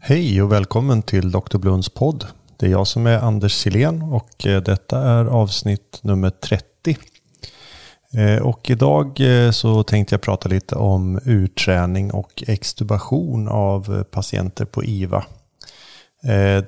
Hej 0.00 0.42
och 0.42 0.52
välkommen 0.52 1.02
till 1.02 1.30
Dr. 1.30 1.58
Blunds 1.58 1.88
podd. 1.88 2.26
Det 2.56 2.66
är 2.66 2.70
jag 2.70 2.86
som 2.86 3.06
är 3.06 3.18
Anders 3.18 3.52
Silén 3.52 4.02
och 4.02 4.46
eh, 4.46 4.62
detta 4.62 4.98
är 4.98 5.24
avsnitt 5.24 6.00
nummer 6.02 6.30
30. 6.30 6.96
Eh, 8.14 8.42
och 8.42 8.70
idag 8.70 9.20
eh, 9.20 9.50
så 9.50 9.82
tänkte 9.82 10.14
jag 10.14 10.22
prata 10.22 10.48
lite 10.48 10.74
om 10.74 11.20
utträning 11.24 12.12
och 12.12 12.42
extubation 12.46 13.48
av 13.48 14.04
patienter 14.04 14.64
på 14.64 14.84
IVA. 14.84 15.24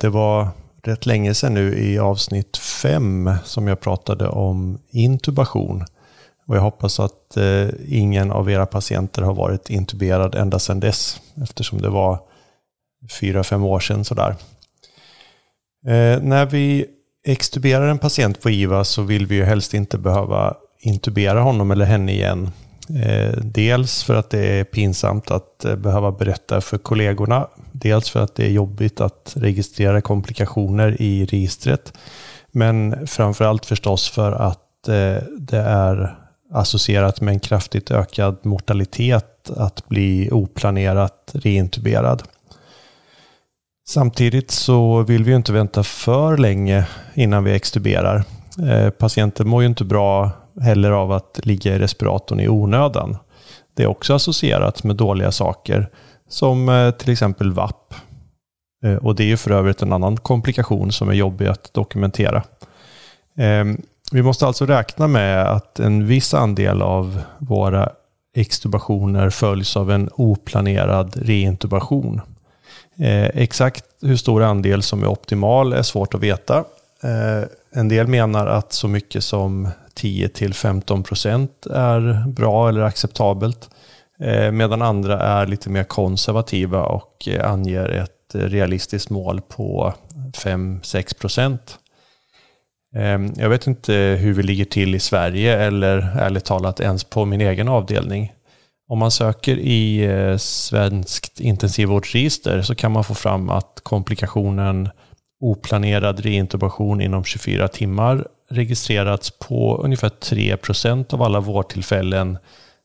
Det 0.00 0.08
var 0.08 0.48
rätt 0.82 1.06
länge 1.06 1.34
sedan 1.34 1.54
nu 1.54 1.78
i 1.78 1.98
avsnitt 1.98 2.56
5 2.56 3.30
som 3.44 3.68
jag 3.68 3.80
pratade 3.80 4.28
om 4.28 4.78
intubation. 4.90 5.84
Och 6.46 6.56
jag 6.56 6.62
hoppas 6.62 7.00
att 7.00 7.36
ingen 7.86 8.30
av 8.30 8.50
era 8.50 8.66
patienter 8.66 9.22
har 9.22 9.34
varit 9.34 9.70
intuberad 9.70 10.34
ända 10.34 10.58
sedan 10.58 10.80
dess 10.80 11.20
eftersom 11.42 11.82
det 11.82 11.88
var 11.88 12.29
fyra, 13.21 13.45
fem 13.45 13.64
år 13.64 13.80
sedan 13.80 14.05
sådär. 14.05 14.37
Eh, 15.86 16.22
när 16.22 16.46
vi 16.46 16.86
extuberar 17.27 17.89
en 17.89 17.99
patient 17.99 18.43
på 18.43 18.50
IVA 18.50 18.85
så 18.85 19.03
vill 19.03 19.27
vi 19.27 19.35
ju 19.35 19.45
helst 19.45 19.75
inte 19.75 19.99
behöva 19.99 20.57
intubera 20.81 21.41
honom 21.41 21.71
eller 21.71 21.85
henne 21.85 22.13
igen. 22.13 22.50
Eh, 23.03 23.36
dels 23.36 24.03
för 24.03 24.14
att 24.14 24.31
det 24.31 24.61
är 24.61 24.64
pinsamt 24.64 25.31
att 25.31 25.64
eh, 25.64 25.77
behöva 25.77 26.13
berätta 26.13 26.61
för 26.61 26.79
kollegorna. 26.79 27.49
Dels 27.72 28.11
för 28.11 28.21
att 28.21 28.35
det 28.35 28.44
är 28.44 28.50
jobbigt 28.50 29.00
att 29.00 29.32
registrera 29.36 30.00
komplikationer 30.00 31.03
i 31.03 31.27
registret. 31.27 31.93
Men 32.50 33.06
framförallt 33.06 33.67
förstås 33.67 34.08
för 34.08 34.33
att 34.33 34.89
eh, 34.89 35.22
det 35.39 35.61
är 35.61 36.17
associerat 36.53 37.20
med 37.20 37.33
en 37.33 37.41
kraftigt 37.41 37.91
ökad 37.91 38.47
mortalitet 38.47 39.50
att 39.56 39.89
bli 39.89 40.28
oplanerat 40.30 41.30
reintuberad. 41.34 42.22
Samtidigt 43.91 44.50
så 44.50 45.03
vill 45.03 45.25
vi 45.25 45.34
inte 45.34 45.53
vänta 45.53 45.83
för 45.83 46.36
länge 46.36 46.86
innan 47.14 47.44
vi 47.44 47.55
extuberar. 47.55 48.16
Eh, 48.16 48.91
patienter 48.91 48.91
patienten 48.91 49.48
mår 49.48 49.62
ju 49.62 49.69
inte 49.69 49.84
bra 49.84 50.30
heller 50.60 50.91
av 50.91 51.12
att 51.12 51.41
ligga 51.42 51.74
i 51.74 51.78
respiratorn 51.78 52.41
i 52.41 52.48
onödan. 52.48 53.16
Det 53.77 53.83
är 53.83 53.86
också 53.86 54.14
associerat 54.14 54.84
med 54.84 54.96
dåliga 54.96 55.33
saker 55.33 55.88
som 56.28 56.68
eh, 56.68 56.91
till 56.91 57.12
exempel 57.12 57.52
VAP. 57.52 57.94
Eh, 58.84 58.94
och 58.94 59.14
det 59.14 59.22
är 59.22 59.27
ju 59.27 59.36
för 59.36 59.50
övrigt 59.50 59.83
en 59.83 59.92
annan 59.92 60.16
komplikation 60.16 60.92
som 60.92 61.08
är 61.08 61.14
jobbig 61.14 61.46
att 61.46 61.74
dokumentera. 61.74 62.42
Vi 64.12 64.22
måste 64.22 64.46
alltså 64.46 64.66
räkna 64.66 65.08
med 65.08 65.42
att 65.42 65.78
en 65.78 66.06
viss 66.06 66.34
andel 66.34 66.83
av 66.83 67.22
våra 67.38 67.92
extubationer 68.36 69.30
följs 69.30 69.77
av 69.77 69.91
en 69.91 70.11
oplanerad 70.12 71.16
reintubation. 71.16 72.20
Eh, 73.00 73.24
exakt 73.24 73.84
hur 74.02 74.16
stor 74.16 74.42
andel 74.42 74.82
som 74.82 75.02
är 75.02 75.06
optimal 75.06 75.72
är 75.72 75.82
svårt 75.82 76.14
att 76.14 76.20
veta. 76.20 76.64
Eh, 77.02 77.44
en 77.72 77.88
del 77.88 78.06
menar 78.06 78.46
att 78.46 78.72
så 78.72 78.88
mycket 78.88 79.24
som 79.24 79.68
10-15% 79.94 81.66
är 81.70 82.28
bra 82.28 82.68
eller 82.68 82.80
acceptabelt. 82.80 83.70
Eh, 84.20 84.50
medan 84.50 84.82
andra 84.82 85.20
är 85.20 85.46
lite 85.46 85.70
mer 85.70 85.84
konservativa 85.84 86.82
och 86.82 87.28
eh, 87.28 87.50
anger 87.50 87.88
ett 87.88 88.34
realistiskt 88.34 89.10
mål 89.10 89.40
på 89.40 89.94
5-6%. 90.32 91.58
Ehm, 92.96 93.32
jag 93.36 93.48
vet 93.48 93.66
inte 93.66 93.92
hur 93.94 94.32
vi 94.32 94.42
ligger 94.42 94.64
till 94.64 94.94
i 94.94 95.00
Sverige 95.00 95.58
eller 95.58 95.98
ärligt 96.18 96.44
talat 96.44 96.80
ens 96.80 97.04
på 97.04 97.24
min 97.24 97.40
egen 97.40 97.68
avdelning. 97.68 98.32
Om 98.91 98.98
man 98.98 99.10
söker 99.10 99.58
i 99.58 100.05
eh, 100.05 100.36
svenskt 100.36 101.41
intensivvårdsregister 101.41 102.62
så 102.62 102.74
kan 102.74 102.92
man 102.92 103.05
få 103.05 103.14
fram 103.14 103.50
att 103.50 103.80
komplikationen 103.83 104.88
oplanerad 105.41 106.20
reintubation 106.20 107.00
inom 107.00 107.24
24 107.24 107.68
timmar 107.68 108.27
registrerats 108.50 109.30
på 109.30 109.77
ungefär 109.84 110.08
3% 110.08 111.14
av 111.14 111.23
alla 111.23 111.40
vårdtillfällen 111.40 112.39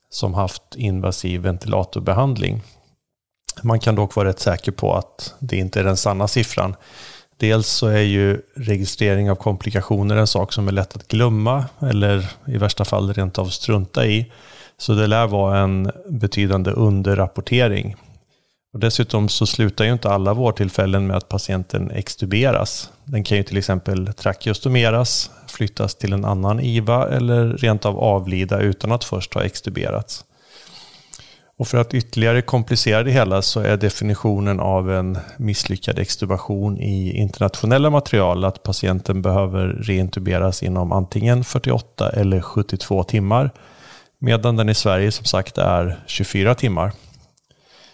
som 0.09 0.33
haft 0.33 0.75
invasiv 0.75 1.41
ventilatorbehandling. 1.41 2.61
Man 3.63 3.79
kan 3.79 3.95
dock 3.95 4.15
vara 4.15 4.29
rätt 4.29 4.39
säker 4.39 4.71
på 4.71 4.93
att 4.93 5.33
det 5.39 5.57
inte 5.57 5.79
är 5.79 5.83
den 5.83 5.97
sanna 5.97 6.27
siffran. 6.27 6.75
Dels 7.37 7.67
så 7.67 7.87
är 7.87 8.01
ju 8.01 8.41
registrering 8.55 9.31
av 9.31 9.35
komplikationer 9.35 10.15
en 10.15 10.27
sak 10.27 10.53
som 10.53 10.67
är 10.67 10.71
lätt 10.71 10.95
att 10.95 11.07
glömma 11.07 11.65
eller 11.81 12.31
i 12.47 12.57
värsta 12.57 12.85
fall 12.85 13.13
rent 13.13 13.39
av 13.39 13.45
strunta 13.45 14.05
i. 14.05 14.31
Så 14.77 14.93
det 14.93 15.07
lär 15.07 15.27
vara 15.27 15.59
en 15.59 15.91
betydande 16.09 16.71
underrapportering. 16.71 17.95
Och 18.73 18.79
dessutom 18.79 19.29
så 19.29 19.45
slutar 19.45 19.85
ju 19.85 19.93
inte 19.93 20.09
alla 20.09 20.33
vårdtillfällen 20.33 21.07
med 21.07 21.17
att 21.17 21.29
patienten 21.29 21.91
extuberas. 21.91 22.89
Den 23.03 23.23
kan 23.23 23.37
ju 23.37 23.43
till 23.43 23.57
exempel 23.57 24.13
trakeostomeras, 24.13 25.31
flyttas 25.47 25.95
till 25.95 26.13
en 26.13 26.25
annan 26.25 26.59
IVA 26.59 27.09
eller 27.09 27.49
rent 27.49 27.85
av 27.85 27.99
avlida 27.99 28.59
utan 28.59 28.91
att 28.91 29.03
först 29.03 29.33
ha 29.33 29.43
extuberats. 29.43 30.25
Och 31.57 31.67
för 31.67 31.77
att 31.77 31.93
ytterligare 31.93 32.41
komplicera 32.41 33.03
det 33.03 33.11
hela 33.11 33.41
så 33.41 33.59
är 33.59 33.77
definitionen 33.77 34.59
av 34.59 34.91
en 34.91 35.17
misslyckad 35.37 35.99
extubation 35.99 36.77
i 36.77 37.17
internationella 37.17 37.89
material 37.89 38.45
att 38.45 38.63
patienten 38.63 39.21
behöver 39.21 39.67
reintuberas 39.67 40.63
inom 40.63 40.91
antingen 40.91 41.43
48 41.43 42.09
eller 42.09 42.41
72 42.41 43.03
timmar 43.03 43.51
Medan 44.25 44.55
den 44.55 44.69
i 44.69 44.73
Sverige 44.73 45.11
som 45.11 45.25
sagt 45.25 45.57
är 45.57 45.99
24 46.05 46.55
timmar. 46.55 46.91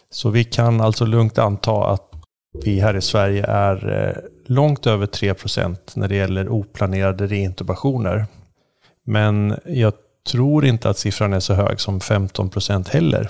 Så 0.10 0.30
vi 0.30 0.44
kan 0.44 0.82
alltså 0.82 1.06
lugnt 1.06 1.38
anta 1.38 1.86
att 1.86 2.10
vi 2.64 2.80
här 2.80 2.96
i 2.98 3.02
Sverige 3.02 3.46
är 3.46 4.08
eh, 4.08 4.16
långt 4.46 4.88
över 4.88 5.06
3% 5.06 5.78
när 5.94 6.08
det 6.08 6.16
gäller 6.16 6.50
oplanerade 6.50 7.28
reintubationer. 7.28 8.26
Men 9.06 9.60
jag 9.66 9.94
tror 10.32 10.66
inte 10.66 10.90
att 10.90 10.98
siffran 10.98 11.34
är 11.34 11.40
så 11.40 11.54
hög 11.54 11.80
som 11.80 12.00
15% 12.00 12.90
heller. 12.90 13.30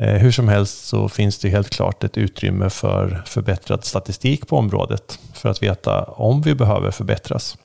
Eh, 0.00 0.14
hur 0.14 0.32
som 0.32 0.48
helst 0.48 0.86
så 0.86 1.08
finns 1.08 1.38
det 1.38 1.48
helt 1.48 1.70
klart 1.70 2.04
ett 2.04 2.18
utrymme 2.18 2.70
för 2.70 3.22
förbättrad 3.26 3.84
statistik 3.84 4.48
på 4.48 4.56
området 4.56 5.18
för 5.34 5.48
att 5.48 5.62
veta 5.62 6.04
om 6.04 6.42
vi 6.42 6.54
behöver 6.54 6.90
förbättras. 6.90 7.58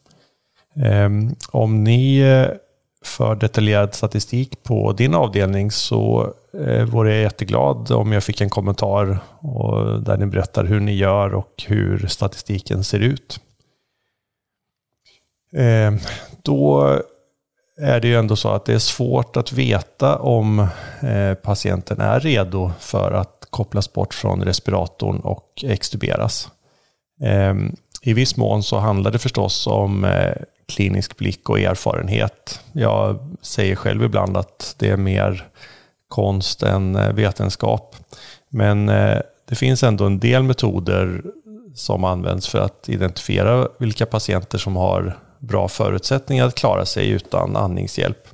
Ehm, 0.75 1.35
om 1.51 1.83
ni 1.83 2.19
eh, 2.19 2.47
för 3.05 3.35
detaljerad 3.35 3.93
statistik 3.93 4.63
på 4.63 4.93
din 4.93 5.15
avdelning 5.15 5.71
så 5.71 6.33
eh, 6.65 6.83
vore 6.83 7.13
jag 7.13 7.21
jätteglad 7.21 7.91
om 7.91 8.11
jag 8.11 8.23
fick 8.23 8.41
en 8.41 8.49
kommentar 8.49 9.19
och 9.39 10.01
där 10.01 10.17
ni 10.17 10.25
berättar 10.25 10.63
hur 10.63 10.79
ni 10.79 10.95
gör 10.95 11.33
och 11.33 11.63
hur 11.67 12.07
statistiken 12.07 12.83
ser 12.83 12.99
ut. 12.99 13.39
Eh, 15.53 15.93
då 16.41 16.95
är 17.77 17.99
det 17.99 18.07
ju 18.07 18.15
ändå 18.15 18.35
så 18.35 18.49
att 18.49 18.65
det 18.65 18.73
är 18.73 18.79
svårt 18.79 19.37
att 19.37 19.51
veta 19.51 20.19
om 20.19 20.67
eh, 21.01 21.33
patienten 21.33 22.01
är 22.01 22.19
redo 22.19 22.71
för 22.79 23.11
att 23.11 23.47
kopplas 23.49 23.93
bort 23.93 24.13
från 24.13 24.43
respiratorn 24.43 25.19
och 25.19 25.63
extuberas. 25.63 26.49
Eh, 27.21 27.55
I 28.01 28.13
viss 28.13 28.37
mån 28.37 28.63
så 28.63 28.77
handlar 28.77 29.11
det 29.11 29.19
förstås 29.19 29.67
om 29.67 30.05
eh, 30.05 30.33
klinisk 30.67 31.17
blick 31.17 31.49
och 31.49 31.59
erfarenhet. 31.59 32.59
Jag 32.71 33.35
säger 33.41 33.75
själv 33.75 34.03
ibland 34.03 34.37
att 34.37 34.75
det 34.77 34.89
är 34.89 34.97
mer 34.97 35.47
konst 36.07 36.63
än 36.63 36.95
eh, 36.95 37.13
vetenskap. 37.13 37.95
Men 38.49 38.89
eh, 38.89 39.19
det 39.49 39.55
finns 39.55 39.83
ändå 39.83 40.05
en 40.05 40.19
del 40.19 40.43
metoder 40.43 41.23
som 41.75 42.03
används 42.03 42.47
för 42.47 42.59
att 42.59 42.89
identifiera 42.89 43.67
vilka 43.79 44.05
patienter 44.05 44.57
som 44.57 44.75
har 44.75 45.19
bra 45.39 45.67
förutsättningar 45.67 46.47
att 46.47 46.55
klara 46.55 46.85
sig 46.85 47.09
utan 47.09 47.55
andningshjälp. 47.55 48.27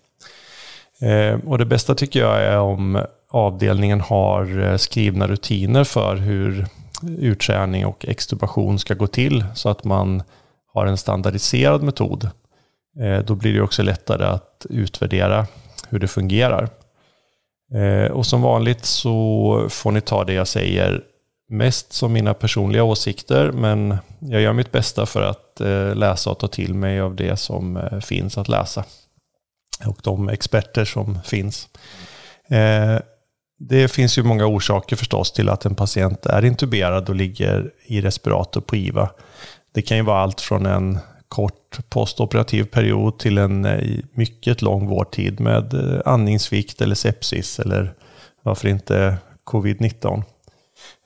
Eh, 1.01 1.39
och 1.45 1.57
det 1.57 1.65
bästa 1.65 1.95
tycker 1.95 2.19
jag 2.19 2.43
är 2.43 2.59
om 2.59 3.05
avdelningen 3.29 4.01
har 4.01 4.77
skrivna 4.77 5.27
rutiner 5.27 5.83
för 5.83 6.15
hur 6.15 6.67
utträning 7.03 7.85
och 7.85 8.05
extubation 8.05 8.79
ska 8.79 8.93
gå 8.93 9.07
till 9.07 9.45
så 9.55 9.69
att 9.69 9.83
man 9.83 10.23
har 10.73 10.85
en 10.85 10.97
standardiserad 10.97 11.83
metod, 11.83 12.29
eh, 12.99 13.19
då 13.19 13.35
blir 13.35 13.53
det 13.53 13.61
också 13.61 13.83
lättare 13.83 14.25
att 14.25 14.65
utvärdera 14.69 15.47
hur 15.89 15.99
det 15.99 16.07
fungerar. 16.07 16.69
Eh, 17.73 18.11
och 18.11 18.25
som 18.25 18.41
vanligt 18.41 18.85
så 18.85 19.67
får 19.69 19.91
ni 19.91 20.01
ta 20.01 20.23
det 20.23 20.33
jag 20.33 20.47
säger 20.47 21.01
mest 21.49 21.93
som 21.93 22.13
mina 22.13 22.33
personliga 22.33 22.83
åsikter, 22.83 23.51
men 23.51 23.97
jag 24.19 24.41
gör 24.41 24.53
mitt 24.53 24.71
bästa 24.71 25.05
för 25.05 25.21
att 25.21 25.61
eh, 25.61 25.95
läsa 25.95 26.29
och 26.29 26.39
ta 26.39 26.47
till 26.47 26.73
mig 26.73 26.99
av 26.99 27.15
det 27.15 27.37
som 27.37 27.89
finns 28.01 28.37
att 28.37 28.49
läsa. 28.49 28.83
Och 29.85 29.97
de 30.03 30.29
experter 30.29 30.85
som 30.85 31.19
finns. 31.25 31.69
Det 33.59 33.87
finns 33.91 34.17
ju 34.17 34.23
många 34.23 34.45
orsaker 34.45 34.95
förstås 34.95 35.31
till 35.31 35.49
att 35.49 35.65
en 35.65 35.75
patient 35.75 36.25
är 36.25 36.45
intuberad 36.45 37.09
och 37.09 37.15
ligger 37.15 37.71
i 37.85 38.01
respirator 38.01 38.61
på 38.61 38.75
IVA. 38.75 39.09
Det 39.73 39.81
kan 39.81 39.97
ju 39.97 40.03
vara 40.03 40.19
allt 40.19 40.41
från 40.41 40.65
en 40.65 40.99
kort 41.27 41.79
postoperativ 41.89 42.63
period 42.63 43.19
till 43.19 43.37
en 43.37 43.65
eh, 43.65 43.99
mycket 44.13 44.61
lång 44.61 44.87
vårdtid 44.87 45.39
med 45.39 45.73
eh, 45.73 45.79
andningsvikt 45.79 46.07
andningssvikt 46.07 46.81
eller 46.81 46.95
sepsis 46.95 47.59
eller 47.59 47.93
varför 48.43 48.67
inte 48.67 49.17
covid-19. 49.45 50.23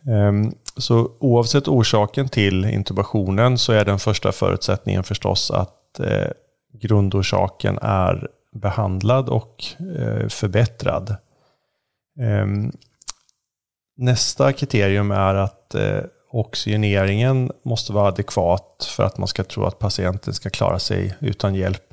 Ehm, 0.08 0.54
så 0.78 1.12
oavsett 1.20 1.68
orsaken 1.68 2.30
till 2.30 2.66
intubationen 2.66 3.58
så 3.58 3.74
är 3.74 3.86
den 3.86 4.00
första 4.00 4.32
förutsättningen 4.32 5.04
förstås 5.04 5.52
att 5.52 6.00
eh, 6.00 6.32
grundorsaken 6.74 7.80
är 7.82 8.28
behandlad 8.54 9.30
och 9.30 9.64
förbättrad. 10.30 11.16
Ehm, 12.20 12.72
nästa 13.98 14.54
kriterium 14.54 15.12
är 15.12 15.36
att 15.36 15.76
oxygeneringen 16.36 17.52
måste 17.64 17.94
vara 17.94 18.08
adekvat 18.08 18.92
för 18.96 19.04
att 19.04 19.18
man 19.18 19.28
ska 19.28 19.44
tro 19.44 19.64
att 19.64 19.80
patienten 19.80 20.34
ska 20.34 20.50
klara 20.50 20.80
sig 20.80 21.16
utan 21.20 21.56
hjälp. 21.56 21.84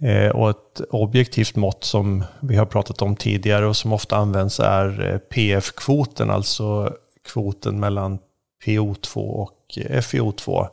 Eh, 0.00 0.28
och 0.28 0.50
ett 0.50 0.80
objektivt 0.90 1.56
mått 1.56 1.84
som 1.84 2.24
vi 2.40 2.56
har 2.56 2.66
pratat 2.66 3.02
om 3.02 3.16
tidigare 3.16 3.66
och 3.66 3.76
som 3.76 3.92
ofta 3.92 4.16
används 4.16 4.60
är 4.60 5.12
eh, 5.12 5.18
PF-kvoten, 5.18 6.30
alltså 6.30 6.94
kvoten 7.32 7.80
mellan 7.80 8.18
PO2 8.64 9.16
och 9.16 9.78
eh, 9.78 10.00
FiO2. 10.00 10.66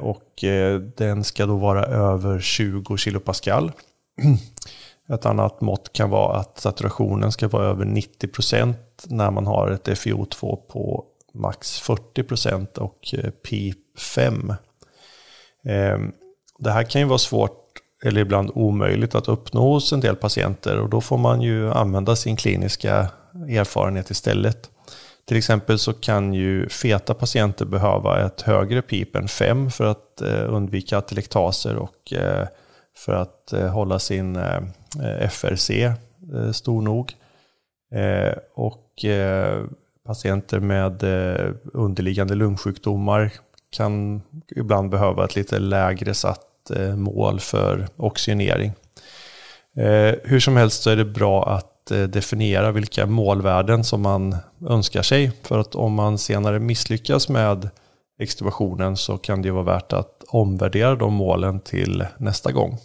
Och 0.00 0.44
den 0.96 1.24
ska 1.24 1.46
då 1.46 1.56
vara 1.56 1.84
över 1.84 2.40
20 2.40 2.96
kilopascal. 2.96 3.72
Ett 5.08 5.26
annat 5.26 5.60
mått 5.60 5.92
kan 5.92 6.10
vara 6.10 6.36
att 6.36 6.58
saturationen 6.60 7.32
ska 7.32 7.48
vara 7.48 7.66
över 7.66 7.84
90 7.84 8.28
procent 8.28 9.04
när 9.06 9.30
man 9.30 9.46
har 9.46 9.70
ett 9.70 9.88
FiO2 9.88 10.56
på 10.56 11.04
max 11.34 11.80
40 11.80 12.22
procent 12.22 12.78
och 12.78 13.14
eh, 13.18 13.30
PIP 13.30 13.98
5. 13.98 14.54
Ehm, 15.64 16.12
det 16.58 16.70
här 16.70 16.82
kan 16.82 17.00
ju 17.00 17.06
vara 17.06 17.18
svårt 17.18 17.60
eller 18.04 18.20
ibland 18.20 18.50
omöjligt 18.54 19.14
att 19.14 19.28
uppnå 19.28 19.72
hos 19.72 19.92
en 19.92 20.00
del 20.00 20.16
patienter 20.16 20.80
och 20.80 20.88
då 20.88 21.00
får 21.00 21.18
man 21.18 21.42
ju 21.42 21.70
använda 21.70 22.16
sin 22.16 22.36
kliniska 22.36 23.08
erfarenhet 23.48 24.10
istället. 24.10 24.70
Till 25.24 25.36
exempel 25.36 25.78
så 25.78 25.92
kan 25.92 26.34
ju 26.34 26.68
feta 26.68 27.14
patienter 27.14 27.64
behöva 27.64 28.26
ett 28.26 28.40
högre 28.40 28.82
pip 28.82 29.16
än 29.16 29.28
5 29.28 29.70
för 29.70 29.84
att 29.84 30.20
eh, 30.20 30.54
undvika 30.54 30.98
atelektaser 30.98 31.76
och 31.76 32.12
eh, 32.12 32.48
för 32.96 33.12
att 33.12 33.54
hålla 33.72 33.98
sin 33.98 34.38
FRC 35.30 35.70
stor 36.52 36.82
nog. 36.82 37.12
Och 38.54 39.04
patienter 40.06 40.60
med 40.60 41.02
eh, 41.02 41.50
underliggande 41.64 42.34
lungsjukdomar 42.34 43.32
kan 43.70 44.22
ibland 44.56 44.90
behöva 44.90 45.24
ett 45.24 45.36
lite 45.36 45.58
lägre 45.58 46.14
satt 46.14 46.70
eh, 46.76 46.96
mål 46.96 47.40
för 47.40 47.88
oxygenering. 47.96 48.72
Eh, 49.76 50.14
hur 50.24 50.40
som 50.40 50.56
helst 50.56 50.82
så 50.82 50.90
är 50.90 50.96
det 50.96 51.04
bra 51.04 51.48
att 51.48 51.70
definiera 52.08 52.72
vilka 52.72 53.06
målvärden 53.06 53.84
som 53.84 54.02
man 54.02 54.36
önskar 54.68 55.02
sig. 55.02 55.32
För 55.42 55.58
att 55.58 55.74
om 55.74 55.94
man 55.94 56.18
senare 56.18 56.58
misslyckas 56.58 57.28
med 57.28 57.68
extubationen 58.20 58.96
så 58.96 59.18
kan 59.18 59.42
det 59.42 59.50
vara 59.50 59.64
värt 59.64 59.92
att 59.92 60.24
omvärdera 60.28 60.94
de 60.94 61.14
målen 61.14 61.60
till 61.60 62.06
nästa 62.18 62.52
gång. 62.52 62.78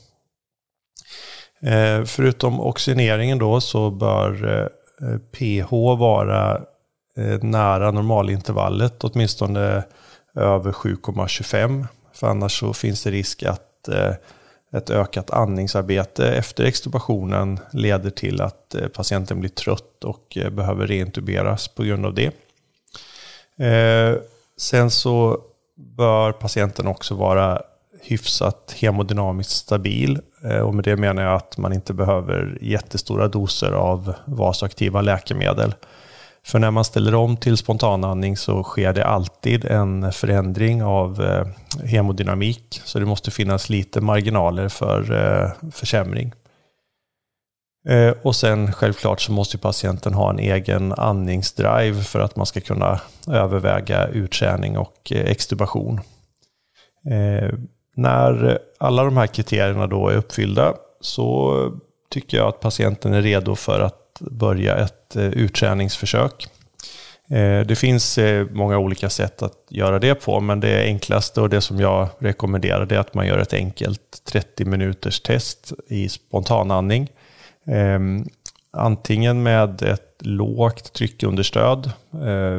Förutom 2.06 2.60
oxygeneringen 2.60 3.38
då 3.38 3.62
så 3.62 3.92
bör 3.92 4.70
pH 5.32 5.72
vara 6.00 6.62
Eh, 7.18 7.44
nära 7.44 7.92
normalintervallet, 7.92 9.04
åtminstone 9.04 9.84
över 10.36 10.72
7,25. 10.72 11.86
För 12.14 12.28
annars 12.28 12.60
så 12.60 12.74
finns 12.74 13.04
det 13.04 13.12
risk 13.12 13.44
att 13.44 13.88
eh, 13.88 14.14
ett 14.74 14.90
ökat 14.90 15.32
andningsarbete 15.32 16.28
efter 16.34 16.64
extubationen 16.64 17.60
leder 17.72 18.10
till 18.10 18.42
att 18.42 18.76
eh, 18.76 18.88
patienten 18.88 19.40
blir 19.40 19.50
trött 19.50 20.04
och 20.04 20.38
behöver 20.52 20.88
reintuberas 20.88 21.68
på 21.68 21.84
grund 21.84 22.06
av 22.06 22.14
det. 22.14 22.32
Sen 24.58 24.92
så 24.92 25.40
bör 25.76 26.32
patienten 26.32 26.88
också 26.88 27.16
vara 27.16 27.62
hyfsat 28.02 28.76
hemodynamiskt 28.78 29.52
stabil. 29.52 30.20
Och 30.64 30.76
med 30.76 30.84
det 30.84 30.96
menar 30.96 31.24
jag 31.24 31.36
att 31.36 31.58
man 31.58 31.74
inte 31.74 31.94
behöver 31.94 32.58
jättestora 32.62 33.28
doser 33.28 33.72
av 33.72 34.14
vasoaktiva 34.26 35.02
läkemedel. 35.02 35.74
För 36.50 36.60
när 36.60 36.72
man 36.72 36.86
ställer 36.86 37.16
om 37.16 37.38
till 37.38 37.58
spontanandning 37.58 38.38
så 38.38 38.64
sker 38.64 38.94
det 38.94 39.06
alltid 39.06 39.66
en 39.66 40.12
förändring 40.12 40.84
av 40.84 41.24
eh, 41.24 41.48
hemodynamik. 41.86 42.82
Så 42.86 43.00
det 43.00 43.06
måste 43.06 43.32
finnas 43.32 43.70
lite 43.70 44.02
marginaler 44.02 44.70
för 44.70 45.12
eh, 45.12 45.72
försämring. 45.72 46.34
Eh, 47.90 48.14
och 48.22 48.36
sen 48.36 48.74
självklart 48.74 49.22
så 49.22 49.32
måste 49.32 49.58
patienten 49.58 50.14
ha 50.14 50.30
en 50.30 50.40
egen 50.40 50.94
andningsdrive 50.94 52.04
för 52.04 52.20
att 52.20 52.36
man 52.36 52.46
ska 52.46 52.62
kunna 52.62 53.00
överväga 53.28 54.08
utträning 54.08 54.78
och 54.78 55.12
extubation. 55.12 56.02
När 57.96 58.60
alla 58.80 59.04
de 59.04 59.18
här 59.18 59.28
kriterierna 59.28 59.88
då 59.88 60.10
är 60.10 60.16
uppfyllda 60.16 60.74
så 61.02 61.56
tycker 62.10 62.38
jag 62.38 62.48
att 62.48 62.60
patienten 62.60 63.14
är 63.14 63.22
redo 63.22 63.56
för 63.56 63.80
att 63.80 64.09
börja 64.20 64.78
ett 64.78 65.16
eh, 65.16 65.24
utträningsförsök. 65.24 66.48
Eh, 67.30 67.60
det 67.60 67.76
finns 67.78 68.18
eh, 68.18 68.48
många 68.52 68.78
olika 68.78 69.10
sätt 69.10 69.42
att 69.42 69.66
göra 69.70 70.00
det 70.00 70.16
på, 70.16 70.40
men 70.40 70.60
det 70.60 70.84
enklaste 70.84 71.42
och 71.42 71.50
det 71.50 71.62
som 71.62 71.80
jag 71.80 72.08
rekommenderar 72.20 72.94
är 72.94 72.98
att 72.98 73.14
man 73.14 73.28
gör 73.28 73.38
ett 73.38 73.54
enkelt 73.54 74.22
30 74.26 74.66
minuters 74.66 75.22
test 75.22 75.74
i 75.88 76.10
spontanandning. 76.10 77.10
Ehm, 77.68 78.26
antingen 78.72 79.44
med 79.44 79.82
ett 79.82 80.16
lågt 80.20 80.94
tryckunderstöd, 80.94 81.92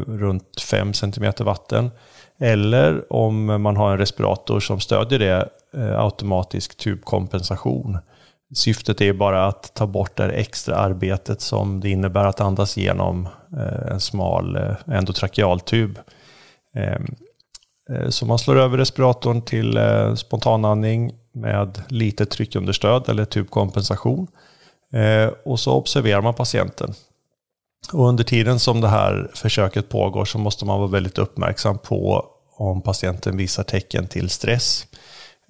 runt 0.07 0.61
5 0.61 0.93
cm 0.95 1.33
vatten, 1.39 1.91
eller 2.39 3.13
om 3.13 3.63
man 3.63 3.77
har 3.77 3.93
en 3.93 3.99
respirator 3.99 4.61
som 4.61 4.81
stödjer 4.81 5.19
det, 5.19 5.49
automatisk 5.97 6.77
tubkompensation. 6.77 7.99
Syftet 8.55 9.01
är 9.01 9.13
bara 9.13 9.47
att 9.47 9.75
ta 9.75 9.87
bort 9.87 10.17
det 10.17 10.31
extra 10.31 10.77
arbetet 10.77 11.41
som 11.41 11.81
det 11.81 11.91
innebär 11.91 12.25
att 12.25 12.41
andas 12.41 12.77
genom 12.77 13.29
eh, 13.57 13.93
en 13.93 14.01
smal 14.01 14.57
eh, 14.57 14.77
endotrakealtub. 14.87 15.99
Ehm, 16.75 17.15
eh, 17.91 18.09
så 18.09 18.27
man 18.27 18.39
slår 18.39 18.57
över 18.57 18.79
respiratorn 18.79 19.43
till 19.43 19.79
spontanandning 20.17 21.13
med 21.35 21.83
lite 21.89 22.27
tryckunderstöd 22.27 23.09
eller 23.09 23.25
tubkompensation. 23.25 24.27
Och 25.45 25.61
så 25.61 25.73
observerar 25.73 26.21
man 26.21 26.35
patienten. 26.35 26.95
Och 27.93 28.09
under 28.09 28.25
tiden 28.25 28.59
som 28.59 28.81
det 28.81 28.89
här 28.89 29.31
försöket 29.35 29.89
pågår 29.89 30.25
så 30.25 30.39
måste 30.39 30.65
man 30.65 30.79
vara 30.79 30.91
väldigt 30.91 31.19
uppmärksam 31.19 31.79
på 31.79 32.27
om 32.57 32.83
patienten 32.83 33.37
visar 33.37 33.63
tecken 33.63 34.07
till 34.07 34.31
stress. 34.31 34.87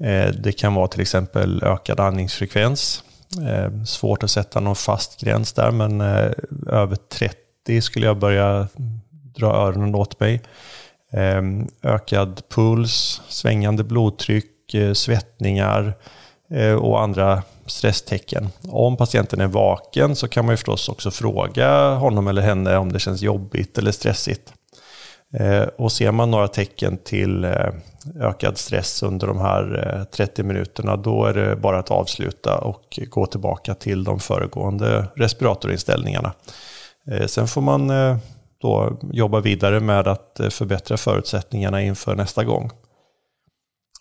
Eh, 0.04 0.28
det 0.28 0.52
kan 0.52 0.74
vara 0.74 0.88
till 0.88 1.00
exempel 1.00 1.62
ökad 1.62 2.00
andningsfrekvens. 2.00 3.04
Eh, 3.48 3.84
svårt 3.84 4.22
att 4.22 4.30
sätta 4.30 4.60
någon 4.60 4.76
fast 4.76 5.20
gräns 5.20 5.52
där, 5.52 5.70
men 5.70 6.00
eh, 6.00 6.32
över 6.66 6.96
30 6.96 7.80
skulle 7.80 8.06
jag 8.06 8.18
börja 8.18 8.68
dra 9.36 9.46
öronen 9.46 9.94
åt 9.94 10.20
mig. 10.20 10.40
Ehm, 11.12 11.68
ökad 11.82 12.42
puls, 12.48 13.22
svängande 13.28 13.84
blodtryck, 13.84 14.46
svettningar 14.94 15.94
och 16.80 17.02
andra 17.02 17.42
stresstecken. 17.66 18.48
Om 18.68 18.96
patienten 18.96 19.40
är 19.40 19.46
vaken 19.46 20.16
så 20.16 20.28
kan 20.28 20.44
man 20.44 20.52
ju 20.52 20.56
förstås 20.56 20.88
också 20.88 21.10
fråga 21.10 21.94
honom 21.94 22.28
eller 22.28 22.42
henne 22.42 22.76
om 22.76 22.92
det 22.92 22.98
känns 22.98 23.22
jobbigt 23.22 23.78
eller 23.78 23.92
stressigt. 23.92 24.52
Eh, 25.32 25.62
och 25.62 25.92
ser 25.92 26.12
man 26.12 26.30
några 26.30 26.48
tecken 26.48 26.96
till 26.96 27.44
eh, 27.44 27.72
ökad 28.20 28.58
stress 28.58 29.02
under 29.02 29.26
de 29.26 29.38
här 29.38 29.94
eh, 29.98 30.04
30 30.04 30.42
minuterna, 30.42 30.96
då 30.96 31.24
är 31.24 31.34
det 31.34 31.56
bara 31.56 31.78
att 31.78 31.90
avsluta 31.90 32.58
och 32.58 32.98
gå 33.10 33.26
tillbaka 33.26 33.74
till 33.74 34.04
de 34.04 34.20
föregående 34.20 35.06
respiratorinställningarna. 35.14 36.32
Sen 37.26 37.48
får 37.48 37.60
man 37.60 37.88
då 38.60 38.98
jobba 39.12 39.40
vidare 39.40 39.80
med 39.80 40.08
att 40.08 40.40
förbättra 40.50 40.96
förutsättningarna 40.96 41.82
inför 41.82 42.14
nästa 42.14 42.44
gång. 42.44 42.70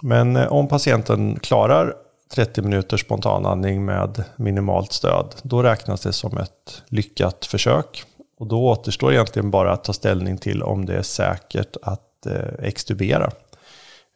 Men 0.02 0.36
om 0.36 0.68
patienten 0.68 1.40
klarar 1.40 1.94
30 2.36 2.62
minuters 2.62 3.02
spontanandning 3.02 3.86
med 3.86 4.24
minimalt 4.36 4.92
stöd, 4.94 5.36
då 5.44 5.64
räknas 5.64 6.02
det 6.02 6.14
som 6.14 6.38
ett 6.38 6.84
lyckat 6.88 7.46
försök. 7.46 8.06
Och 8.40 8.48
då 8.48 8.68
återstår 8.68 9.14
egentligen 9.14 9.52
bara 9.52 9.72
att 9.74 9.84
ta 9.84 9.94
ställning 9.94 10.38
till 10.38 10.64
om 10.64 10.86
det 10.86 10.96
är 10.96 11.02
säkert 11.02 11.78
att 11.82 12.26
eh, 12.26 12.66
extubera. 12.68 13.32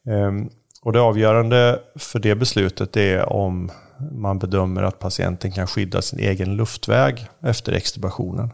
Ehm, 0.09 0.49
och 0.81 0.93
det 0.93 1.01
avgörande 1.01 1.79
för 1.95 2.19
det 2.19 2.35
beslutet 2.35 2.97
är 2.97 3.33
om 3.33 3.71
man 4.11 4.39
bedömer 4.39 4.83
att 4.83 4.99
patienten 4.99 5.51
kan 5.51 5.67
skydda 5.67 6.01
sin 6.01 6.19
egen 6.19 6.55
luftväg 6.55 7.27
efter 7.41 7.71
extubationen. 7.73 8.49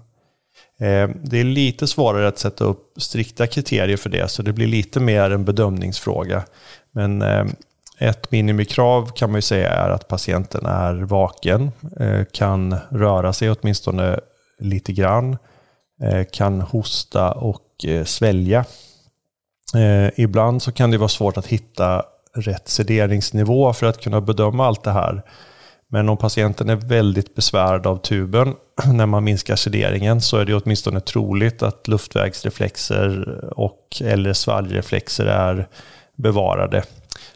Ehm, 0.79 1.13
det 1.23 1.39
är 1.39 1.43
lite 1.43 1.87
svårare 1.87 2.27
att 2.27 2.39
sätta 2.39 2.63
upp 2.63 2.93
strikta 2.97 3.47
kriterier 3.47 3.97
för 3.97 4.09
det, 4.09 4.31
så 4.31 4.41
det 4.41 4.53
blir 4.53 4.67
lite 4.67 4.99
mer 4.99 5.31
en 5.31 5.45
bedömningsfråga. 5.45 6.43
Men 6.91 7.21
ehm, 7.21 7.49
ett 7.99 8.31
minimikrav 8.31 9.11
kan 9.15 9.31
man 9.31 9.37
ju 9.37 9.41
säga 9.41 9.69
är 9.69 9.89
att 9.89 10.07
patienten 10.07 10.65
är 10.65 10.93
vaken, 10.93 11.71
eh, 11.99 12.23
kan 12.31 12.75
röra 12.89 13.33
sig 13.33 13.51
åtminstone 13.51 14.19
lite 14.59 14.93
grann, 14.93 15.37
Eh, 16.03 16.25
kan 16.31 16.61
hosta 16.61 17.31
och 17.31 17.85
eh, 17.85 18.05
svälja. 18.05 18.65
Eh, 19.75 20.19
ibland 20.19 20.61
så 20.61 20.71
kan 20.71 20.91
det 20.91 20.97
vara 20.97 21.09
svårt 21.09 21.37
att 21.37 21.47
hitta 21.47 22.03
rätt 22.33 22.67
sederingsnivå 22.67 23.73
för 23.73 23.85
att 23.85 24.01
kunna 24.01 24.21
bedöma 24.21 24.67
allt 24.67 24.83
det 24.83 24.91
här. 24.91 25.21
Men 25.91 26.09
om 26.09 26.17
patienten 26.17 26.69
är 26.69 26.75
väldigt 26.75 27.35
besvärad 27.35 27.87
av 27.87 27.97
tuben 27.97 28.55
när 28.93 29.05
man 29.05 29.23
minskar 29.23 29.55
sederingen 29.55 30.21
så 30.21 30.37
är 30.37 30.45
det 30.45 30.55
åtminstone 30.55 30.99
troligt 30.99 31.63
att 31.63 31.87
luftvägsreflexer 31.87 33.39
och 33.59 34.01
eller 34.01 34.33
svalgreflexer 34.33 35.25
är 35.25 35.67
bevarade. 36.15 36.83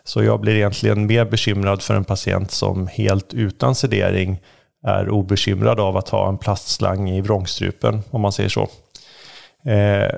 Så 0.03 0.24
jag 0.24 0.39
blir 0.39 0.55
egentligen 0.55 1.05
mer 1.05 1.25
bekymrad 1.25 1.82
för 1.82 1.96
en 1.96 2.03
patient 2.03 2.51
som 2.51 2.88
helt 2.88 3.34
utan 3.34 3.75
sedering 3.75 4.41
är 4.84 5.10
obekymrad 5.10 5.80
av 5.80 5.98
att 5.98 6.10
ha 6.10 6.30
en 6.30 6.38
plastslang 6.38 7.10
i 7.10 7.22
vrångstrupen, 7.22 8.02
om 8.10 8.22
man 8.22 8.32
säger 8.32 8.50
så. 8.50 8.68
Eh, 9.70 10.16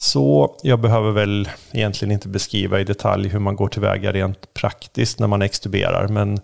så 0.00 0.56
jag 0.62 0.80
behöver 0.80 1.10
väl 1.10 1.48
egentligen 1.72 2.12
inte 2.12 2.28
beskriva 2.28 2.80
i 2.80 2.84
detalj 2.84 3.28
hur 3.28 3.38
man 3.38 3.56
går 3.56 3.68
tillväga 3.68 4.12
rent 4.12 4.54
praktiskt 4.54 5.18
när 5.18 5.26
man 5.26 5.42
extuberar, 5.42 6.08
men 6.08 6.40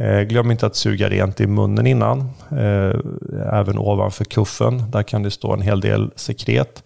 Eh, 0.00 0.22
glöm 0.22 0.50
inte 0.50 0.66
att 0.66 0.76
suga 0.76 1.08
rent 1.08 1.40
i 1.40 1.46
munnen 1.46 1.86
innan, 1.86 2.20
eh, 2.50 3.00
även 3.52 3.78
ovanför 3.78 4.24
kuffen. 4.24 4.90
Där 4.90 5.02
kan 5.02 5.22
det 5.22 5.30
stå 5.30 5.52
en 5.52 5.60
hel 5.60 5.80
del 5.80 6.10
sekret. 6.16 6.84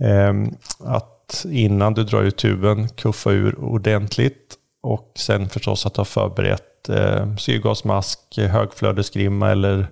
Eh, 0.00 0.32
att 0.80 1.46
innan 1.50 1.94
du 1.94 2.04
drar 2.04 2.22
ut 2.22 2.36
tuben 2.36 2.88
kuffa 2.88 3.30
ur 3.30 3.60
ordentligt 3.60 4.57
och 4.82 5.12
sen 5.14 5.48
förstås 5.48 5.86
att 5.86 5.96
ha 5.96 6.04
förberett 6.04 6.88
eh, 6.88 7.36
syrgasmask, 7.36 8.20
högflödesgrimma 8.36 9.50
eller 9.50 9.86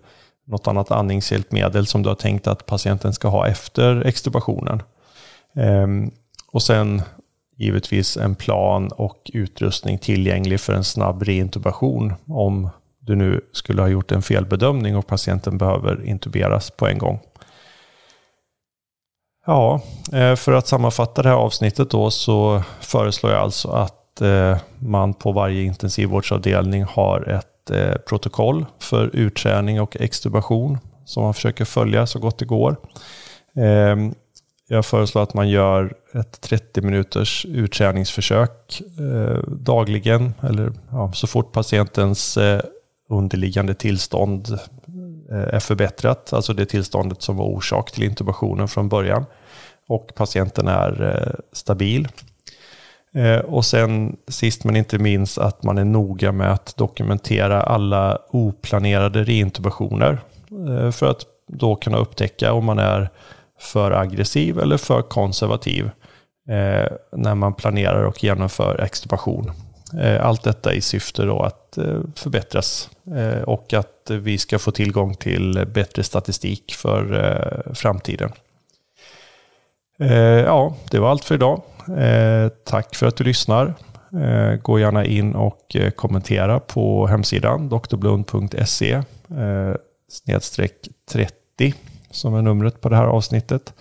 något 0.46 0.66
annat 0.66 0.90
andningshjälpmedel 0.90 1.86
som 1.86 2.02
du 2.02 2.08
har 2.08 2.16
tänkt 2.16 2.46
att 2.46 2.66
patienten 2.66 3.12
ska 3.12 3.28
ha 3.28 3.46
efter 3.46 4.06
extubationen. 4.06 4.82
Ehm, 5.54 6.10
och 6.52 6.62
sen 6.62 7.02
givetvis 7.56 8.16
en 8.16 8.34
plan 8.34 8.88
och 8.88 9.30
utrustning 9.34 9.98
tillgänglig 9.98 10.60
för 10.60 10.72
en 10.72 10.84
snabb 10.84 11.22
reintubation 11.22 12.14
om 12.26 12.68
du 12.98 13.16
nu 13.16 13.40
skulle 13.52 13.82
ha 13.82 13.88
gjort 13.88 14.12
en 14.12 14.22
felbedömning 14.22 14.96
och 14.96 15.06
patienten 15.06 15.58
behöver 15.58 16.04
intuberas 16.04 16.70
på 16.70 16.86
en 16.86 16.98
gång. 16.98 17.20
Ja, 19.46 19.80
eh, 20.12 20.36
för 20.36 20.52
att 20.52 20.66
sammanfatta 20.66 21.22
det 21.22 21.28
här 21.28 21.36
avsnittet 21.36 21.90
då 21.90 22.10
så 22.10 22.62
föreslår 22.80 23.32
jag 23.32 23.42
alltså 23.42 23.68
att 23.68 24.05
att 24.16 24.23
eh, 24.23 24.58
man 24.78 25.14
på 25.14 25.32
varje 25.32 25.62
intensivvårdsavdelning 25.62 26.85
har 26.85 27.28
ett 27.28 27.70
eh, 27.70 27.94
protokoll 28.08 28.66
för 28.78 29.16
utträning 29.16 29.80
och 29.80 29.96
extubation 29.96 30.78
som 31.04 31.23
man 31.23 31.35
försöker 31.35 31.64
följa 31.64 32.06
så 32.06 32.18
gott 32.18 32.38
det 32.38 32.44
går. 32.44 32.76
Ehm, 33.56 34.14
jag 34.68 34.87
föreslår 34.87 35.23
att 35.23 35.35
man 35.35 35.49
gör 35.49 35.94
ett 36.14 36.40
30 36.40 36.80
minuters 36.80 37.46
utträningsförsök 37.49 38.82
eh, 38.99 39.42
dagligen 39.49 40.35
eller 40.42 40.73
ja, 40.90 41.12
så 41.12 41.26
fort 41.26 41.52
patientens 41.52 42.38
underliggande 43.08 43.75
tillstånd 43.75 44.58
är 45.30 45.61
förbättrat, 45.61 46.32
alltså 46.32 46.52
det 46.52 46.66
tillståndet 46.66 47.23
som 47.23 47.37
var 47.37 47.44
orsak 47.44 47.92
till 47.92 48.04
intubationen 48.04 48.68
från 48.68 48.88
början 48.88 49.25
och 49.88 50.12
patienten 50.14 50.68
är 50.68 51.37
stabil. 51.52 52.08
Eh, 53.16 53.38
och 53.38 53.64
sen 53.64 54.16
sist 54.28 54.64
men 54.64 54.76
inte 54.76 54.99
minst 54.99 55.38
att 55.38 55.62
man 55.62 55.78
är 55.78 55.85
noga 55.85 56.32
med 56.32 56.52
att 56.52 56.76
dokumentera 56.76 57.62
alla 57.62 58.18
oplanerade 58.30 59.25
reintubationer 59.25 60.20
eh, 60.68 60.90
för 60.90 61.11
att 61.11 61.23
då 61.49 61.76
kunna 61.76 61.99
upptäcka 61.99 62.52
om 62.52 62.64
man 62.64 62.78
är 62.78 63.11
för 63.58 63.90
aggressiv 63.90 64.58
eller 64.58 64.76
för 64.76 65.02
konservativ 65.02 65.90
eh, 66.49 66.92
när 67.12 67.35
man 67.35 67.54
planerar 67.54 68.04
och 68.04 68.25
genomför 68.25 68.80
extubation. 68.80 69.52
Allt 70.20 70.42
detta 70.42 70.75
i 70.75 70.80
syfte 70.80 71.23
då 71.23 71.42
att 71.42 71.78
förbättras 72.14 72.90
och 73.44 73.75
att 73.75 74.11
vi 74.11 74.38
ska 74.38 74.58
få 74.58 74.70
tillgång 74.70 75.14
till 75.14 75.66
bättre 75.75 76.02
statistik 76.02 76.75
för 76.75 77.73
framtiden. 77.75 78.32
Ja, 80.44 80.75
det 80.90 80.99
var 80.99 81.11
allt 81.11 81.25
för 81.25 81.35
idag. 81.35 81.62
Eh, 81.88 82.48
tack 82.64 82.94
för 82.94 83.06
att 83.06 83.16
du 83.16 83.24
lyssnar. 83.24 83.74
Eh, 84.12 84.56
gå 84.62 84.78
gärna 84.78 85.04
in 85.04 85.34
och 85.34 85.76
eh, 85.76 85.90
kommentera 85.90 86.60
på 86.60 87.06
hemsidan 87.06 87.68
drblund.se 87.68 89.02
snedstreck 90.08 90.88
30 91.12 91.74
som 92.10 92.34
är 92.34 92.42
numret 92.42 92.80
på 92.80 92.88
det 92.88 92.96
här 92.96 93.04
avsnittet. 93.04 93.74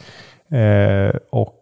Och 1.29 1.61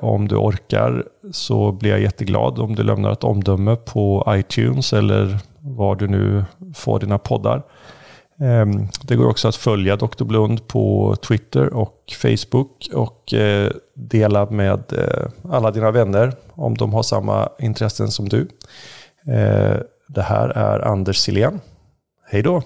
om 0.00 0.28
du 0.28 0.36
orkar 0.36 1.04
så 1.32 1.72
blir 1.72 1.90
jag 1.90 2.00
jätteglad 2.00 2.58
om 2.58 2.74
du 2.74 2.82
lämnar 2.82 3.12
ett 3.12 3.24
omdöme 3.24 3.76
på 3.76 4.24
iTunes 4.28 4.92
eller 4.92 5.38
var 5.58 5.96
du 5.96 6.08
nu 6.08 6.44
får 6.74 7.00
dina 7.00 7.18
poddar. 7.18 7.62
Ehm, 8.40 8.88
det 9.02 9.16
går 9.16 9.28
också 9.28 9.48
att 9.48 9.56
följa 9.56 9.96
Dr. 9.96 10.24
Blund 10.24 10.68
på 10.68 11.16
Twitter 11.16 11.74
och 11.74 12.12
Facebook 12.22 12.88
och 12.94 13.34
eh, 13.34 13.70
dela 13.94 14.50
med 14.50 14.92
eh, 14.92 15.52
alla 15.52 15.70
dina 15.70 15.90
vänner 15.90 16.32
om 16.54 16.76
de 16.76 16.92
har 16.92 17.02
samma 17.02 17.48
intressen 17.58 18.08
som 18.08 18.28
du. 18.28 18.48
Eh, 19.26 19.76
det 20.08 20.22
här 20.22 20.48
är 20.48 20.80
Anders 20.80 21.16
Silén. 21.16 21.60
Hej 22.30 22.42
då! 22.42 22.62